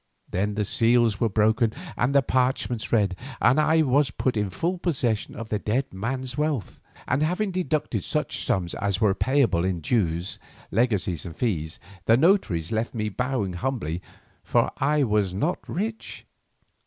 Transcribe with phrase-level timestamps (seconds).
[0.27, 4.79] Then the seals were broken and the parchments read and I was put in full
[4.79, 9.71] possession of the dead man's wealth, and having deducted such sums as were payable for
[9.73, 10.39] dues,
[10.71, 14.01] legacies, and fees, the notaries left me bowing humbly,
[14.43, 14.71] for
[15.05, 16.25] was I not rich?